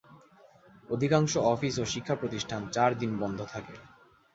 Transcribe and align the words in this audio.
অধিকাংশ 0.89 1.33
অফিস 1.51 1.75
ও 1.79 1.85
শিক্ষাপ্রতিষ্ঠান 1.85 2.61
চার 2.71 2.91
দিন 2.99 3.11
বন্ধ 3.19 3.39
থাকে। 3.53 3.75